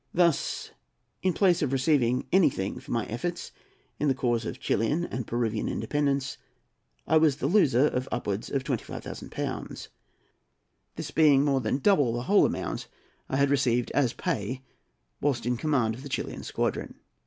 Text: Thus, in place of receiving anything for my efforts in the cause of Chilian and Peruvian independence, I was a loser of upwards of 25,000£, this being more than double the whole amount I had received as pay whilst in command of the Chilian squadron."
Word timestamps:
Thus, 0.15 0.71
in 1.21 1.31
place 1.33 1.61
of 1.61 1.71
receiving 1.71 2.25
anything 2.31 2.79
for 2.79 2.89
my 2.91 3.05
efforts 3.05 3.51
in 3.99 4.07
the 4.07 4.15
cause 4.15 4.45
of 4.47 4.59
Chilian 4.59 5.05
and 5.05 5.27
Peruvian 5.27 5.67
independence, 5.69 6.39
I 7.05 7.17
was 7.17 7.39
a 7.39 7.45
loser 7.45 7.85
of 7.85 8.09
upwards 8.11 8.49
of 8.49 8.63
25,000£, 8.63 9.89
this 10.95 11.11
being 11.11 11.45
more 11.45 11.61
than 11.61 11.77
double 11.77 12.13
the 12.13 12.23
whole 12.23 12.47
amount 12.47 12.87
I 13.29 13.35
had 13.35 13.51
received 13.51 13.91
as 13.91 14.13
pay 14.13 14.63
whilst 15.19 15.45
in 15.45 15.55
command 15.55 15.93
of 15.93 16.01
the 16.01 16.09
Chilian 16.09 16.41
squadron." 16.41 16.95